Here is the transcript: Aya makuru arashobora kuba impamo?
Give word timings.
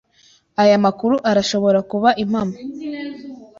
Aya 0.63 0.77
makuru 0.85 1.15
arashobora 1.29 1.79
kuba 1.91 2.09
impamo? 2.23 2.57